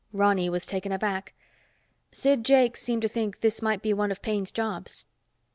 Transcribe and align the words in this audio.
Ronny 0.13 0.49
was 0.49 0.65
taken 0.65 0.91
aback. 0.91 1.35
"Sid 2.11 2.43
Jakes 2.43 2.81
seemed 2.81 3.03
to 3.03 3.07
think 3.07 3.41
this 3.41 3.61
might 3.61 3.83
be 3.83 3.93
one 3.93 4.09
of 4.09 4.23
Paine's 4.23 4.49
jobs." 4.49 5.05